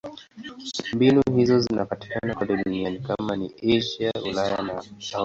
Mbinu 0.93 1.21
hizo 1.35 1.59
zinapatikana 1.59 2.35
kote 2.35 2.57
duniani: 2.63 2.99
kama 2.99 3.35
ni 3.35 3.53
Asia, 3.77 4.11
Ulaya 4.31 4.57
au 4.59 4.71
Afrika. 4.77 5.17